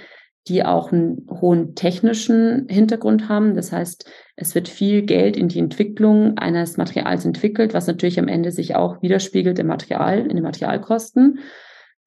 [0.50, 3.56] die auch einen hohen technischen Hintergrund haben.
[3.56, 8.28] Das heißt, es wird viel Geld in die Entwicklung eines Materials entwickelt, was natürlich am
[8.28, 11.40] Ende sich auch widerspiegelt im Material, in den Materialkosten.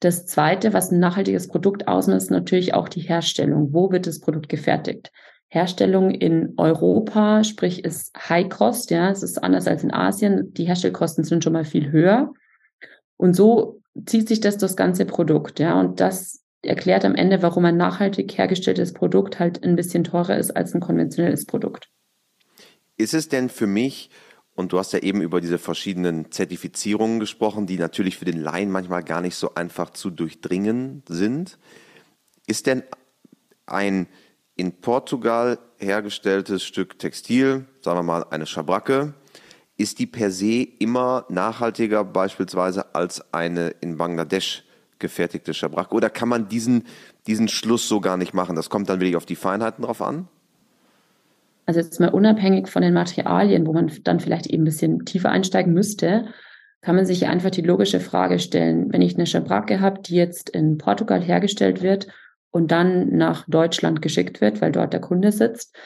[0.01, 3.73] Das zweite, was ein nachhaltiges Produkt ausmacht, ist natürlich auch die Herstellung.
[3.73, 5.13] Wo wird das Produkt gefertigt?
[5.47, 10.53] Herstellung in Europa, sprich ist High Cost, ja, es ist anders als in Asien.
[10.55, 12.33] Die Herstellkosten sind schon mal viel höher.
[13.17, 17.65] Und so zieht sich das das ganze Produkt, ja, und das erklärt am Ende, warum
[17.65, 21.89] ein nachhaltig hergestelltes Produkt halt ein bisschen teurer ist als ein konventionelles Produkt.
[22.97, 24.11] Ist es denn für mich
[24.55, 28.71] und du hast ja eben über diese verschiedenen Zertifizierungen gesprochen, die natürlich für den Laien
[28.71, 31.59] manchmal gar nicht so einfach zu durchdringen sind.
[32.47, 32.83] Ist denn
[33.67, 34.07] ein
[34.55, 39.15] in Portugal hergestelltes Stück Textil, sagen wir mal eine Schabracke,
[39.79, 44.65] ist die per se immer nachhaltiger beispielsweise als eine in Bangladesch
[45.03, 45.95] gefertigte Schabracke?
[45.95, 46.85] Oder kann man diesen,
[47.27, 48.57] diesen Schluss so gar nicht machen?
[48.57, 50.29] Das kommt dann wirklich auf die Feinheiten drauf an?
[51.67, 55.31] also jetzt mal unabhängig von den Materialien, wo man dann vielleicht eben ein bisschen tiefer
[55.31, 56.27] einsteigen müsste,
[56.81, 60.51] kann man sich einfach die logische Frage stellen, wenn ich eine Schabracke habe, die jetzt
[60.51, 62.09] in Portugal hergestellt wird
[62.51, 65.77] und dann nach Deutschland geschickt wird, weil dort der Kunde sitzt,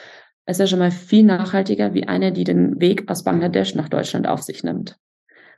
[0.47, 4.27] ist ja schon mal viel nachhaltiger wie eine, die den Weg aus Bangladesch nach Deutschland
[4.27, 4.97] auf sich nimmt.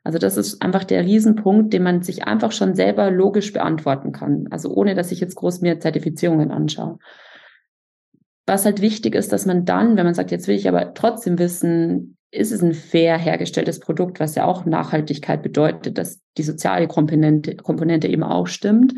[0.03, 4.47] Also das ist einfach der Riesenpunkt, den man sich einfach schon selber logisch beantworten kann.
[4.49, 6.97] Also ohne, dass ich jetzt groß mir Zertifizierungen anschaue.
[8.45, 11.37] Was halt wichtig ist, dass man dann, wenn man sagt, jetzt will ich aber trotzdem
[11.37, 16.87] wissen, ist es ein fair hergestelltes Produkt, was ja auch Nachhaltigkeit bedeutet, dass die soziale
[16.87, 18.95] Komponente, Komponente eben auch stimmt.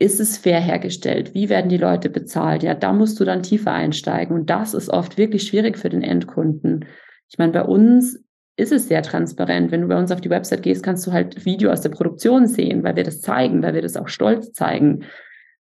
[0.00, 1.34] Ist es fair hergestellt?
[1.34, 2.62] Wie werden die Leute bezahlt?
[2.62, 4.36] Ja, da musst du dann tiefer einsteigen.
[4.36, 6.84] Und das ist oft wirklich schwierig für den Endkunden.
[7.28, 8.24] Ich meine, bei uns
[8.58, 9.70] ist es sehr transparent.
[9.70, 12.46] Wenn du bei uns auf die Website gehst, kannst du halt Video aus der Produktion
[12.46, 15.04] sehen, weil wir das zeigen, weil wir das auch stolz zeigen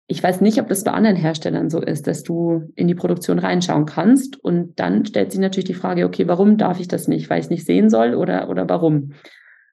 [0.08, 3.40] ich weiß nicht, ob das bei anderen Herstellern so ist, dass du in die Produktion
[3.40, 7.30] reinschauen kannst und dann stellt sich natürlich die Frage, okay, warum darf ich das nicht?
[7.30, 9.14] Weil ich es nicht sehen soll oder, oder warum?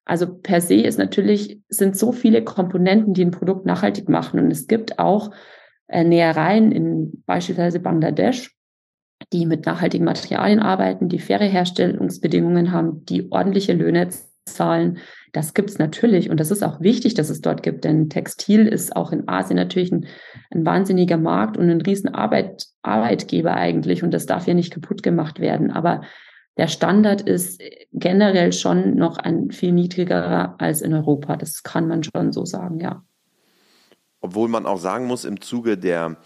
[0.05, 4.51] Also per se ist natürlich, sind so viele Komponenten, die ein Produkt nachhaltig machen und
[4.51, 5.33] es gibt auch
[5.89, 8.57] äh, Nähereien in beispielsweise Bangladesch,
[9.33, 14.09] die mit nachhaltigen Materialien arbeiten, die faire Herstellungsbedingungen haben, die ordentliche Löhne
[14.47, 14.99] zahlen,
[15.33, 18.67] das gibt es natürlich und das ist auch wichtig, dass es dort gibt, denn Textil
[18.67, 20.07] ist auch in Asien natürlich ein,
[20.51, 25.03] ein wahnsinniger Markt und ein riesen Arbeit, Arbeitgeber eigentlich und das darf ja nicht kaputt
[25.03, 25.71] gemacht werden.
[25.71, 26.03] Aber
[26.57, 31.37] der Standard ist generell schon noch ein viel niedrigerer als in Europa.
[31.37, 33.03] Das kann man schon so sagen, ja.
[34.21, 36.19] Obwohl man auch sagen muss, im Zuge der,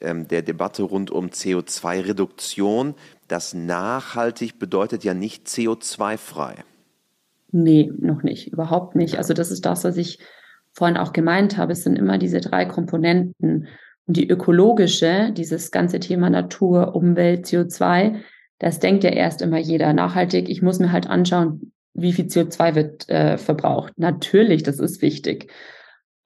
[0.00, 2.94] der Debatte rund um CO2-Reduktion,
[3.28, 6.56] das nachhaltig bedeutet ja nicht CO2-frei.
[7.52, 9.16] Nee, noch nicht, überhaupt nicht.
[9.16, 10.18] Also das ist das, was ich
[10.72, 11.72] vorhin auch gemeint habe.
[11.72, 13.68] Es sind immer diese drei Komponenten.
[14.06, 18.16] Und die ökologische, dieses ganze Thema Natur, Umwelt, CO2,
[18.58, 20.48] das denkt ja erst immer jeder nachhaltig.
[20.48, 23.94] Ich muss mir halt anschauen, wie viel CO2 wird äh, verbraucht.
[23.96, 25.50] Natürlich, das ist wichtig.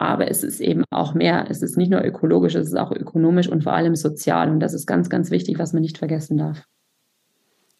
[0.00, 1.44] Aber es ist eben auch mehr.
[1.50, 4.50] Es ist nicht nur ökologisch, es ist auch ökonomisch und vor allem sozial.
[4.50, 6.64] Und das ist ganz, ganz wichtig, was man nicht vergessen darf.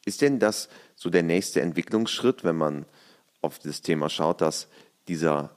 [0.05, 2.85] Ist denn das so der nächste Entwicklungsschritt, wenn man
[3.41, 4.69] auf das Thema schaut, dass
[5.09, 5.49] dieser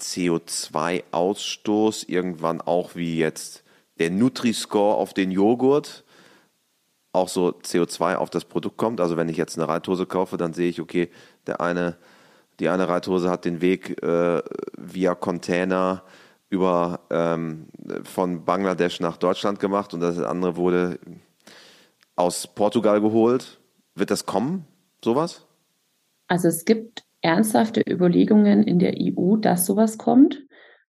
[0.00, 3.62] CO2-Ausstoß irgendwann auch wie jetzt
[3.98, 6.04] der Nutri-Score auf den Joghurt
[7.12, 9.02] auch so CO2 auf das Produkt kommt.
[9.02, 11.10] Also wenn ich jetzt eine Reithose kaufe, dann sehe ich, okay,
[11.46, 11.98] der eine,
[12.60, 14.42] die eine Reithose hat den Weg äh,
[14.76, 16.04] via Container
[16.50, 17.68] über ähm,
[18.04, 20.98] von Bangladesch nach Deutschland gemacht und das andere wurde
[22.16, 23.60] aus Portugal geholt.
[23.94, 24.66] Wird das kommen,
[25.04, 25.46] sowas?
[26.28, 30.42] Also es gibt ernsthafte Überlegungen in der EU, dass sowas kommt.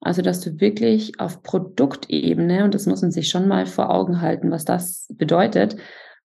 [0.02, 4.22] Also, dass du wirklich auf Produktebene, und das muss man sich schon mal vor Augen
[4.22, 5.76] halten, was das bedeutet,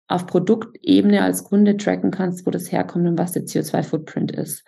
[0.07, 4.65] auf Produktebene als Kunde tracken kannst, wo das herkommt und was der CO2-Footprint ist.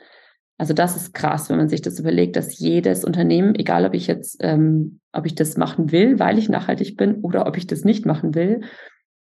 [0.61, 4.07] Also das ist krass, wenn man sich das überlegt, dass jedes Unternehmen, egal ob ich
[4.07, 7.83] jetzt, ähm, ob ich das machen will, weil ich nachhaltig bin oder ob ich das
[7.83, 8.61] nicht machen will,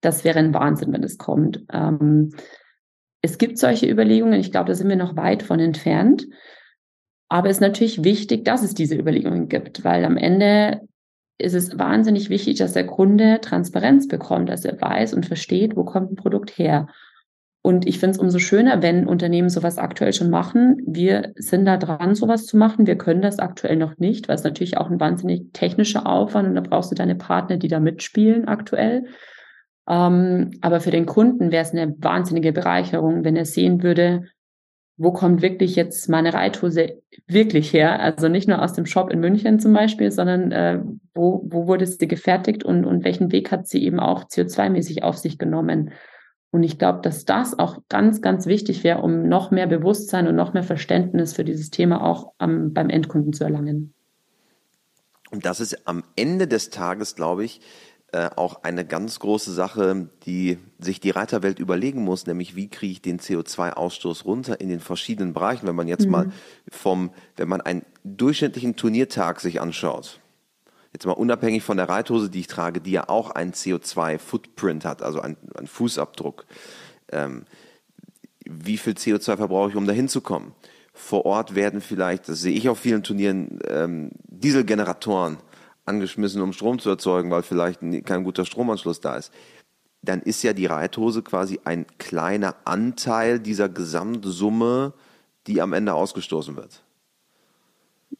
[0.00, 1.62] das wäre ein Wahnsinn, wenn es kommt.
[1.70, 2.32] Ähm,
[3.20, 4.40] es gibt solche Überlegungen.
[4.40, 6.26] Ich glaube, da sind wir noch weit von entfernt.
[7.28, 10.88] Aber es ist natürlich wichtig, dass es diese Überlegungen gibt, weil am Ende
[11.36, 15.84] ist es wahnsinnig wichtig, dass der Kunde Transparenz bekommt, dass er weiß und versteht, wo
[15.84, 16.86] kommt ein Produkt her.
[17.66, 20.80] Und ich finde es umso schöner, wenn Unternehmen sowas aktuell schon machen.
[20.86, 22.86] Wir sind da dran, sowas zu machen.
[22.86, 26.54] Wir können das aktuell noch nicht, weil es natürlich auch ein wahnsinnig technischer Aufwand und
[26.54, 29.06] da brauchst du deine Partner, die da mitspielen aktuell.
[29.88, 34.22] Ähm, aber für den Kunden wäre es eine wahnsinnige Bereicherung, wenn er sehen würde,
[34.96, 37.98] wo kommt wirklich jetzt meine Reithose wirklich her?
[37.98, 40.82] Also nicht nur aus dem Shop in München zum Beispiel, sondern äh,
[41.14, 45.18] wo, wo wurde sie gefertigt und, und welchen Weg hat sie eben auch CO2-mäßig auf
[45.18, 45.90] sich genommen?
[46.56, 50.36] Und ich glaube, dass das auch ganz, ganz wichtig wäre, um noch mehr Bewusstsein und
[50.36, 53.92] noch mehr Verständnis für dieses Thema auch am, beim Endkunden zu erlangen.
[55.30, 57.60] Und das ist am Ende des Tages, glaube ich,
[58.10, 62.92] äh, auch eine ganz große Sache, die sich die Reiterwelt überlegen muss, nämlich wie kriege
[62.92, 65.66] ich den CO2-Ausstoß runter in den verschiedenen Bereichen.
[65.66, 66.10] Wenn man jetzt mhm.
[66.10, 66.32] mal
[66.70, 70.20] vom, wenn man einen durchschnittlichen Turniertag sich anschaut,
[70.96, 75.02] jetzt mal unabhängig von der Reithose, die ich trage, die ja auch einen CO2-Footprint hat,
[75.02, 76.46] also einen, einen Fußabdruck.
[77.12, 77.44] Ähm,
[78.46, 80.54] wie viel CO2 verbrauche ich, um dahin zu kommen?
[80.94, 85.36] Vor Ort werden vielleicht, das sehe ich auf vielen Turnieren, ähm, Dieselgeneratoren
[85.84, 89.34] angeschmissen, um Strom zu erzeugen, weil vielleicht kein guter Stromanschluss da ist,
[90.00, 94.94] dann ist ja die Reithose quasi ein kleiner Anteil dieser Gesamtsumme,
[95.46, 96.85] die am Ende ausgestoßen wird.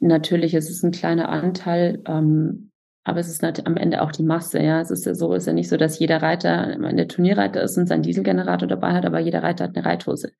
[0.00, 2.70] Natürlich, es ist ein kleiner Anteil, ähm,
[3.04, 4.60] aber es ist am Ende auch die Masse.
[4.60, 7.62] Ja, es ist ja so, es ist ja nicht so, dass jeder Reiter eine Turnierreiter
[7.62, 10.32] ist und seinen Dieselgenerator dabei hat, aber jeder Reiter hat eine Reithose.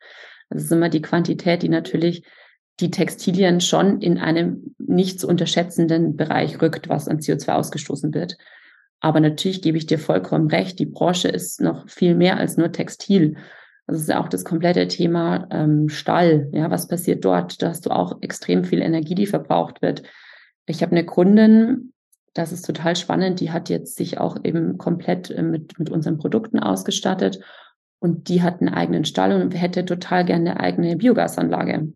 [0.51, 2.25] Das ist immer die Quantität, die natürlich
[2.81, 8.37] die Textilien schon in einem nicht zu unterschätzenden Bereich rückt, was an CO2 ausgestoßen wird.
[9.01, 12.73] Aber natürlich gebe ich dir vollkommen recht, die Branche ist noch viel mehr als nur
[12.73, 13.37] Textil.
[13.87, 16.49] Das ist ja auch das komplette Thema ähm, Stall.
[16.53, 17.63] Ja, was passiert dort?
[17.63, 20.03] Da hast du auch extrem viel Energie, die verbraucht wird.
[20.67, 21.93] Ich habe eine Kundin,
[22.35, 26.19] das ist total spannend, die hat jetzt sich auch eben komplett äh, mit, mit unseren
[26.19, 27.41] Produkten ausgestattet
[28.01, 31.93] und die hat einen eigenen Stall und hätte total gerne eine eigene Biogasanlage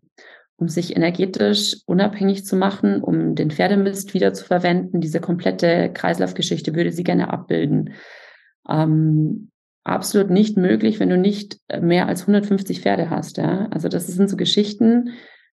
[0.61, 5.01] um sich energetisch unabhängig zu machen, um den Pferdemist wieder zu verwenden.
[5.01, 7.95] Diese komplette Kreislaufgeschichte würde sie gerne abbilden.
[8.69, 9.50] Ähm,
[9.83, 13.37] absolut nicht möglich, wenn du nicht mehr als 150 Pferde hast.
[13.37, 13.67] Ja?
[13.71, 15.11] Also das sind so Geschichten,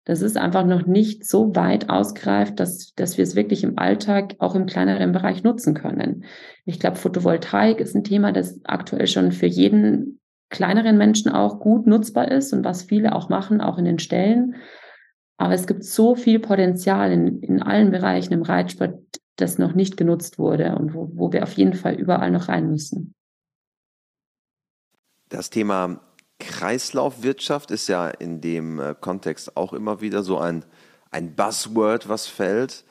[0.06, 4.36] das ist einfach noch nicht so weit ausgereift, dass, dass wir es wirklich im Alltag
[4.38, 6.26] auch im kleineren Bereich nutzen können.
[6.66, 11.88] Ich glaube, Photovoltaik ist ein Thema, das aktuell schon für jeden kleineren Menschen auch gut
[11.88, 14.56] nutzbar ist und was viele auch machen, auch in den Stellen.
[15.38, 19.00] Aber es gibt so viel Potenzial in, in allen Bereichen im Reitsport,
[19.38, 22.70] das noch nicht genutzt wurde und wo, wo wir auf jeden Fall überall noch rein
[22.70, 23.16] müssen.
[25.30, 26.00] Das Thema
[26.40, 30.66] Kreislaufwirtschaft ist ja in dem äh, Kontext auch immer wieder so ein,
[31.12, 32.84] ein Buzzword, was fällt.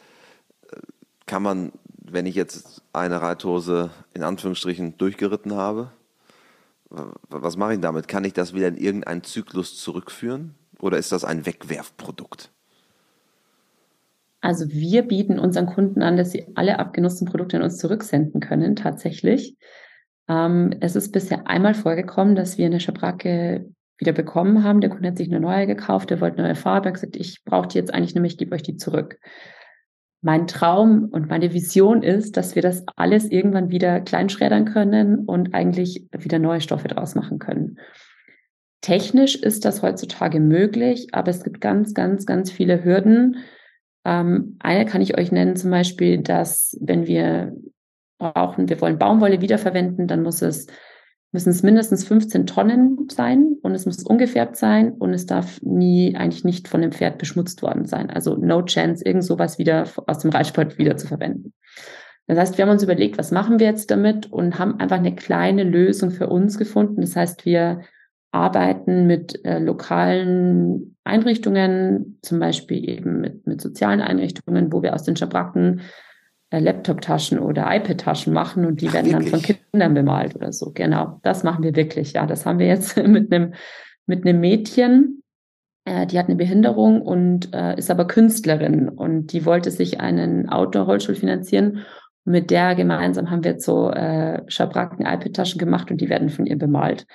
[0.70, 0.79] Äh,
[1.27, 5.90] kann man, wenn ich jetzt eine Reithose in Anführungsstrichen durchgeritten habe,
[7.29, 8.09] was mache ich damit?
[8.09, 10.55] Kann ich das wieder in irgendeinen Zyklus zurückführen?
[10.81, 12.51] Oder ist das ein Wegwerfprodukt?
[14.40, 18.77] Also wir bieten unseren Kunden an, dass sie alle abgenutzten Produkte an uns zurücksenden können,
[18.77, 19.57] tatsächlich.
[20.29, 24.81] Ähm, es ist bisher einmal vorgekommen, dass wir eine Schabracke wieder bekommen haben.
[24.81, 27.69] Der Kunde hat sich eine neue gekauft, der wollte neue Farbe, hat gesagt, ich brauche
[27.69, 29.19] die jetzt eigentlich nämlich, ich gebe euch die zurück.
[30.21, 35.55] Mein Traum und meine Vision ist, dass wir das alles irgendwann wieder kleinschreddern können und
[35.55, 37.79] eigentlich wieder neue Stoffe draus machen können.
[38.81, 43.37] Technisch ist das heutzutage möglich, aber es gibt ganz, ganz, ganz viele Hürden.
[44.05, 47.55] Ähm, eine kann ich euch nennen, zum Beispiel, dass wenn wir
[48.18, 50.66] brauchen, wir wollen Baumwolle wiederverwenden, dann muss es,
[51.33, 56.16] müssen es mindestens 15 Tonnen sein und es muss ungefärbt sein und es darf nie
[56.16, 58.11] eigentlich nicht von dem Pferd beschmutzt worden sein.
[58.11, 61.53] Also no chance, irgend sowas wieder aus dem Reitsport wieder zu verwenden.
[62.27, 65.14] Das heißt, wir haben uns überlegt, was machen wir jetzt damit und haben einfach eine
[65.14, 67.03] kleine Lösung für uns gefunden.
[67.03, 67.81] Das heißt, wir
[68.31, 75.05] arbeiten mit äh, lokalen Einrichtungen, zum Beispiel eben mit, mit sozialen Einrichtungen, wo wir aus
[75.05, 75.83] den Schabracken
[76.61, 79.31] Laptop-Taschen oder iPad-Taschen machen und die Ach, werden wirklich?
[79.31, 80.73] dann von Kindern bemalt oder so.
[80.73, 82.12] Genau, das machen wir wirklich.
[82.12, 83.55] Ja, das haben wir jetzt mit einem
[84.07, 85.23] mit einem Mädchen,
[85.85, 90.49] äh, die hat eine Behinderung und äh, ist aber Künstlerin und die wollte sich einen
[90.49, 91.85] Outdoor-Rollstuhl finanzieren.
[92.25, 96.47] Und mit der gemeinsam haben wir jetzt so äh, Schabracken-iPad-Taschen gemacht und die werden von
[96.47, 97.07] ihr bemalt.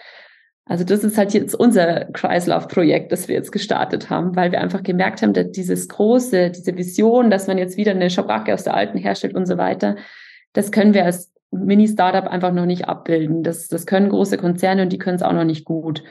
[0.69, 4.84] Also das ist halt jetzt unser Kreislaufprojekt, das wir jetzt gestartet haben, weil wir einfach
[4.84, 8.75] gemerkt haben, dass dieses große, diese Vision, dass man jetzt wieder eine Schabracke aus der
[8.75, 9.95] alten herstellt und so weiter,
[10.53, 13.41] das können wir als Mini-Startup einfach noch nicht abbilden.
[13.41, 16.03] Das, das können große Konzerne und die können es auch noch nicht gut.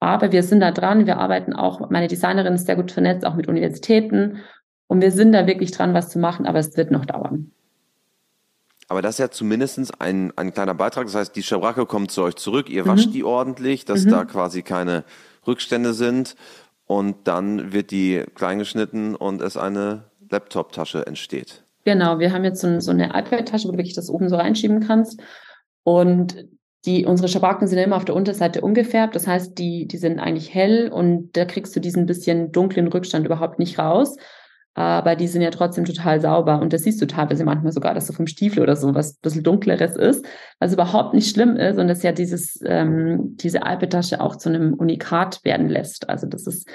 [0.00, 1.04] Aber wir sind da dran.
[1.04, 4.38] Wir arbeiten auch, meine Designerin ist sehr gut vernetzt, auch mit Universitäten.
[4.86, 7.52] Und wir sind da wirklich dran, was zu machen, aber es wird noch dauern.
[8.88, 11.06] Aber das ist ja zumindest ein, ein kleiner Beitrag.
[11.06, 13.12] Das heißt, die Schabracke kommt zu euch zurück, ihr wascht mhm.
[13.12, 14.10] die ordentlich, dass mhm.
[14.10, 15.04] da quasi keine
[15.46, 16.34] Rückstände sind.
[16.86, 21.62] Und dann wird die kleingeschnitten und es eine Laptop-Tasche entsteht.
[21.84, 24.80] Genau, wir haben jetzt so, so eine iPad-Tasche, wo du wirklich das oben so reinschieben
[24.80, 25.20] kannst.
[25.84, 26.48] Und
[26.86, 29.14] die, unsere Schabracken sind immer auf der Unterseite umgefärbt.
[29.14, 33.26] Das heißt, die, die sind eigentlich hell und da kriegst du diesen bisschen dunklen Rückstand
[33.26, 34.16] überhaupt nicht raus
[34.78, 36.60] aber die sind ja trotzdem total sauber.
[36.60, 39.18] Und das siehst du teilweise manchmal sogar, dass so vom Stiefel oder so was ein
[39.22, 40.24] bisschen dunkleres ist,
[40.60, 44.74] was überhaupt nicht schlimm ist und das ja dieses, ähm, diese Alpetasche auch zu einem
[44.74, 46.08] Unikat werden lässt.
[46.08, 46.68] Also das ist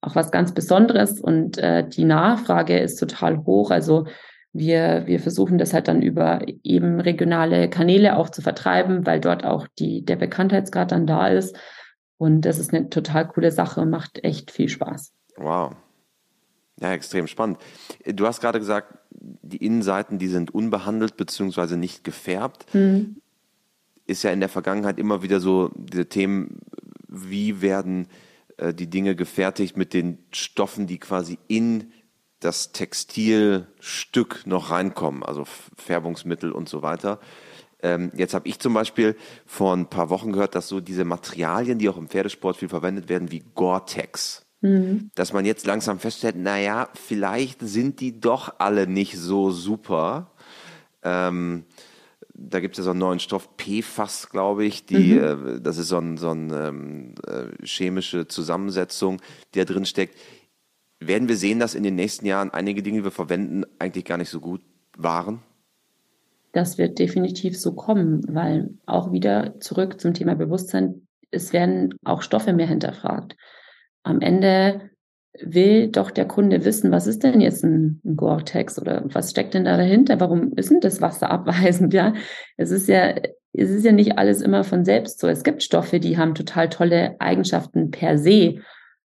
[0.00, 3.72] auch was ganz Besonderes und äh, die Nachfrage ist total hoch.
[3.72, 4.06] Also
[4.52, 9.44] wir, wir versuchen das halt dann über eben regionale Kanäle auch zu vertreiben, weil dort
[9.44, 11.58] auch die, der Bekanntheitsgrad dann da ist.
[12.18, 15.12] Und das ist eine total coole Sache und macht echt viel Spaß.
[15.38, 15.72] Wow.
[16.80, 17.58] Ja, extrem spannend.
[18.06, 21.76] Du hast gerade gesagt, die Innenseiten, die sind unbehandelt bzw.
[21.76, 22.72] nicht gefärbt.
[22.74, 23.16] Mhm.
[24.06, 26.60] Ist ja in der Vergangenheit immer wieder so diese Themen,
[27.08, 28.06] wie werden
[28.58, 31.92] äh, die Dinge gefertigt mit den Stoffen, die quasi in
[32.40, 35.44] das Textilstück noch reinkommen, also
[35.76, 37.18] Färbungsmittel und so weiter.
[37.82, 41.78] Ähm, jetzt habe ich zum Beispiel vor ein paar Wochen gehört, dass so diese Materialien,
[41.78, 45.10] die auch im Pferdesport viel verwendet werden, wie Gore-Tex, Mhm.
[45.14, 50.32] Dass man jetzt langsam feststellt, naja, vielleicht sind die doch alle nicht so super.
[51.02, 51.64] Ähm,
[52.34, 55.46] da gibt es ja so einen neuen Stoff, PFAS, glaube ich, die, mhm.
[55.46, 59.20] äh, das ist so eine so ein, ähm, äh, chemische Zusammensetzung,
[59.54, 60.16] die da drin steckt.
[61.00, 64.18] Werden wir sehen, dass in den nächsten Jahren einige Dinge, die wir verwenden, eigentlich gar
[64.18, 64.62] nicht so gut
[64.96, 65.40] waren?
[66.52, 72.22] Das wird definitiv so kommen, weil auch wieder zurück zum Thema Bewusstsein, es werden auch
[72.22, 73.36] Stoffe mehr hinterfragt
[74.08, 74.90] am Ende
[75.40, 79.54] will doch der Kunde wissen, was ist denn jetzt ein, ein Gore-Tex oder was steckt
[79.54, 80.20] denn da dahinter?
[80.20, 81.94] Warum ist denn das Wasser abweisend?
[81.94, 82.14] Ja,
[82.56, 83.14] es ist ja,
[83.52, 85.28] es ist ja nicht alles immer von selbst so.
[85.28, 88.56] Es gibt Stoffe, die haben total tolle Eigenschaften per se.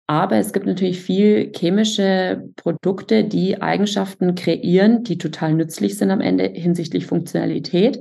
[0.06, 6.22] Aber es gibt natürlich viel chemische Produkte, die Eigenschaften kreieren, die total nützlich sind am
[6.22, 8.00] Ende hinsichtlich Funktionalität,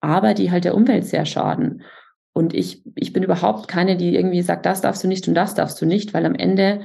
[0.00, 1.82] aber die halt der Umwelt sehr schaden.
[2.36, 5.54] Und ich, ich bin überhaupt keine, die irgendwie sagt, das darfst du nicht und das
[5.54, 6.82] darfst du nicht, weil am Ende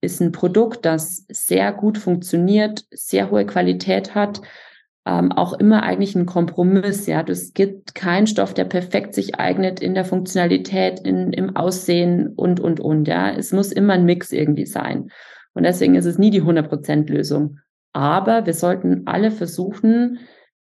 [0.00, 4.40] ist ein Produkt, das sehr gut funktioniert, sehr hohe Qualität hat,
[5.06, 7.06] ähm, auch immer eigentlich ein Kompromiss.
[7.06, 12.32] Ja, es gibt keinen Stoff, der perfekt sich eignet in der Funktionalität, in, im Aussehen
[12.34, 13.06] und, und, und.
[13.06, 15.12] Ja, es muss immer ein Mix irgendwie sein.
[15.54, 17.60] Und deswegen ist es nie die 100% Lösung.
[17.92, 20.18] Aber wir sollten alle versuchen,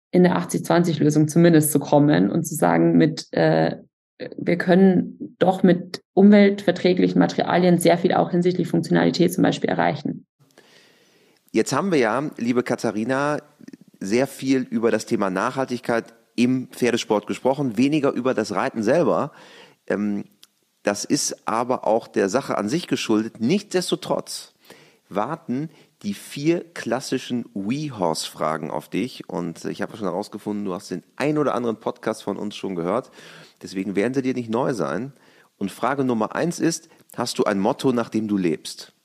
[0.09, 3.75] in der 80-20-Lösung zumindest zu kommen und zu sagen, mit äh,
[4.37, 10.25] wir können doch mit umweltverträglichen Materialien sehr viel auch hinsichtlich Funktionalität zum Beispiel erreichen.
[11.51, 13.41] Jetzt haben wir ja, liebe Katharina,
[13.99, 19.31] sehr viel über das Thema Nachhaltigkeit im Pferdesport gesprochen, weniger über das Reiten selber.
[19.87, 20.25] Ähm,
[20.83, 23.39] das ist aber auch der Sache an sich geschuldet.
[23.39, 24.53] Nichtsdestotrotz
[25.09, 25.69] warten
[26.03, 29.27] die vier klassischen WeHorse-Fragen auf dich.
[29.27, 32.75] Und ich habe schon herausgefunden, du hast den ein oder anderen Podcast von uns schon
[32.75, 33.11] gehört.
[33.61, 35.13] Deswegen werden sie dir nicht neu sein.
[35.57, 38.95] Und Frage Nummer eins ist, hast du ein Motto, nach dem du lebst?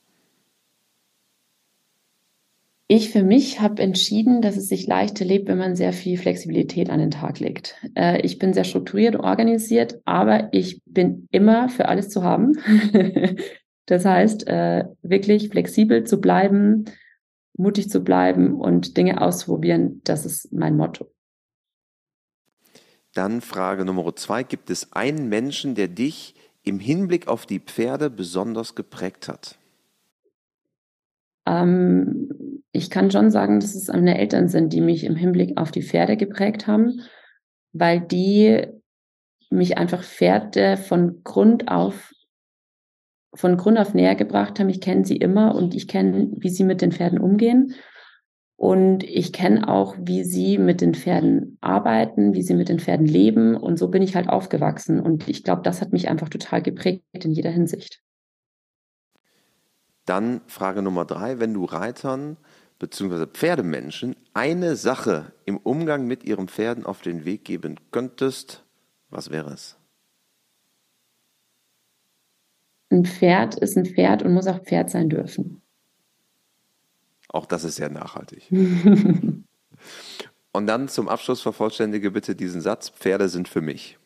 [2.92, 6.90] Ich für mich habe entschieden, dass es sich leichter lebt, wenn man sehr viel Flexibilität
[6.90, 7.76] an den Tag legt.
[7.94, 12.54] Äh, ich bin sehr strukturiert, organisiert, aber ich bin immer für alles zu haben.
[13.86, 16.86] das heißt, äh, wirklich flexibel zu bleiben,
[17.56, 21.06] mutig zu bleiben und Dinge auszuprobieren, das ist mein Motto.
[23.14, 24.42] Dann Frage Nummer zwei.
[24.42, 29.58] Gibt es einen Menschen, der dich im Hinblick auf die Pferde besonders geprägt hat?
[31.46, 35.70] Ähm, ich kann schon sagen, dass es meine Eltern sind, die mich im Hinblick auf
[35.70, 37.00] die Pferde geprägt haben,
[37.72, 38.66] weil die
[39.50, 42.12] mich einfach Pferde von Grund auf
[43.34, 44.68] von Grund auf näher gebracht haben.
[44.68, 47.74] Ich kenne sie immer und ich kenne, wie sie mit den Pferden umgehen.
[48.60, 53.06] Und ich kenne auch, wie sie mit den Pferden arbeiten, wie sie mit den Pferden
[53.06, 53.56] leben.
[53.56, 55.00] Und so bin ich halt aufgewachsen.
[55.00, 58.02] Und ich glaube, das hat mich einfach total geprägt in jeder Hinsicht.
[60.04, 61.40] Dann Frage Nummer drei.
[61.40, 62.36] Wenn du Reitern
[62.78, 63.28] bzw.
[63.32, 68.66] Pferdemenschen eine Sache im Umgang mit ihren Pferden auf den Weg geben könntest,
[69.08, 69.78] was wäre es?
[72.90, 75.62] Ein Pferd ist ein Pferd und muss auch Pferd sein dürfen.
[77.32, 78.50] Auch das ist sehr nachhaltig.
[80.52, 83.98] Und dann zum Abschluss vervollständige bitte diesen Satz, Pferde sind für mich.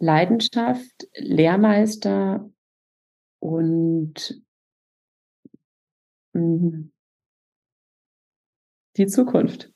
[0.00, 2.50] Leidenschaft, Lehrmeister
[3.38, 4.42] und
[6.32, 6.90] mm,
[8.96, 9.72] die Zukunft.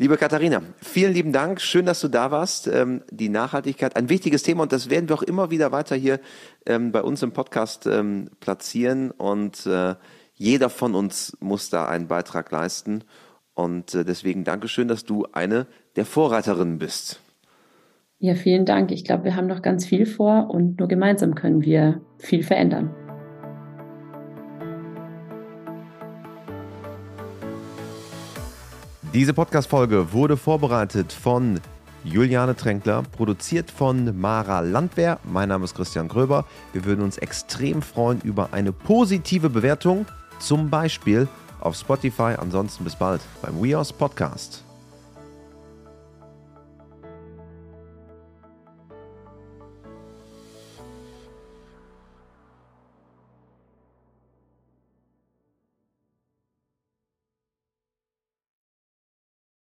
[0.00, 1.60] Liebe Katharina, vielen lieben Dank.
[1.60, 2.66] Schön, dass du da warst.
[2.66, 6.20] Ähm, die Nachhaltigkeit, ein wichtiges Thema und das werden wir auch immer wieder weiter hier
[6.64, 9.96] ähm, bei uns im Podcast ähm, platzieren und äh,
[10.32, 13.04] jeder von uns muss da einen Beitrag leisten
[13.52, 17.20] und äh, deswegen Dankeschön, dass du eine der Vorreiterinnen bist.
[18.20, 18.92] Ja, vielen Dank.
[18.92, 22.94] Ich glaube, wir haben noch ganz viel vor und nur gemeinsam können wir viel verändern.
[29.12, 31.58] Diese Podcast-Folge wurde vorbereitet von
[32.04, 35.18] Juliane Tränkler, produziert von Mara Landwehr.
[35.24, 36.44] Mein Name ist Christian Gröber.
[36.72, 40.06] Wir würden uns extrem freuen über eine positive Bewertung,
[40.38, 41.26] zum Beispiel
[41.58, 42.36] auf Spotify.
[42.38, 44.62] Ansonsten bis bald beim WeHorse Podcast.